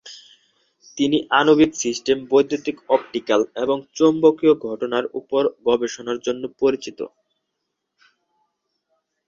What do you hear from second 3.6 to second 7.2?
এবং চৌম্বকীয় ঘটনার উপর গবেষণার জন্য পরিচিত।